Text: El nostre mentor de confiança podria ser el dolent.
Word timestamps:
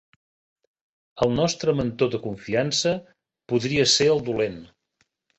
El 1.25 1.33
nostre 1.33 1.75
mentor 1.79 2.09
de 2.15 2.19
confiança 2.23 2.93
podria 3.53 3.85
ser 3.97 4.07
el 4.15 4.23
dolent. 4.31 4.57